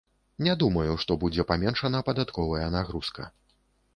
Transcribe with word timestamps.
Не 0.45 0.53
думаю, 0.61 0.93
што 1.01 1.17
будзе 1.25 1.45
паменшана 1.51 2.01
падатковая 2.09 2.71
нагрузка. 2.79 3.29